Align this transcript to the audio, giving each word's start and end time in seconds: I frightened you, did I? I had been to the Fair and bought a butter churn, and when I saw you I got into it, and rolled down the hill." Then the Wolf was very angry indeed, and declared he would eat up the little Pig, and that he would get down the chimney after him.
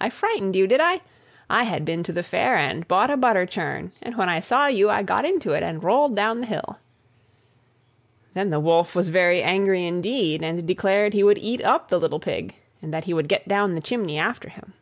I 0.00 0.08
frightened 0.08 0.54
you, 0.54 0.68
did 0.68 0.80
I? 0.80 1.00
I 1.50 1.64
had 1.64 1.84
been 1.84 2.04
to 2.04 2.12
the 2.12 2.22
Fair 2.22 2.56
and 2.56 2.86
bought 2.86 3.10
a 3.10 3.16
butter 3.16 3.44
churn, 3.44 3.90
and 4.00 4.16
when 4.16 4.28
I 4.28 4.38
saw 4.38 4.68
you 4.68 4.88
I 4.88 5.02
got 5.02 5.24
into 5.24 5.50
it, 5.50 5.64
and 5.64 5.82
rolled 5.82 6.14
down 6.14 6.42
the 6.42 6.46
hill." 6.46 6.78
Then 8.34 8.50
the 8.50 8.60
Wolf 8.60 8.94
was 8.94 9.08
very 9.08 9.42
angry 9.42 9.84
indeed, 9.84 10.44
and 10.44 10.64
declared 10.64 11.12
he 11.12 11.24
would 11.24 11.38
eat 11.38 11.60
up 11.64 11.88
the 11.88 11.98
little 11.98 12.20
Pig, 12.20 12.54
and 12.80 12.94
that 12.94 13.02
he 13.02 13.14
would 13.14 13.26
get 13.28 13.48
down 13.48 13.74
the 13.74 13.80
chimney 13.80 14.16
after 14.16 14.48
him. 14.48 14.74